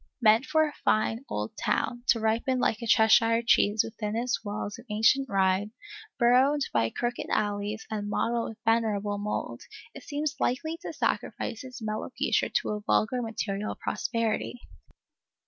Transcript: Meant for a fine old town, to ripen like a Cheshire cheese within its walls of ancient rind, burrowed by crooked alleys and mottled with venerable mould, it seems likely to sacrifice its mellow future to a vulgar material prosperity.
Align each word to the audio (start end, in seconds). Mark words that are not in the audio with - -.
Meant 0.19 0.47
for 0.47 0.67
a 0.67 0.73
fine 0.83 1.23
old 1.29 1.55
town, 1.55 2.01
to 2.07 2.19
ripen 2.19 2.57
like 2.57 2.81
a 2.81 2.87
Cheshire 2.87 3.43
cheese 3.45 3.83
within 3.83 4.15
its 4.15 4.43
walls 4.43 4.79
of 4.79 4.85
ancient 4.89 5.29
rind, 5.29 5.73
burrowed 6.17 6.61
by 6.73 6.89
crooked 6.89 7.27
alleys 7.29 7.85
and 7.91 8.09
mottled 8.09 8.49
with 8.49 8.57
venerable 8.65 9.19
mould, 9.19 9.61
it 9.93 10.01
seems 10.01 10.37
likely 10.39 10.75
to 10.81 10.91
sacrifice 10.91 11.63
its 11.63 11.83
mellow 11.83 12.09
future 12.17 12.49
to 12.49 12.69
a 12.69 12.81
vulgar 12.81 13.21
material 13.21 13.75
prosperity. 13.75 14.59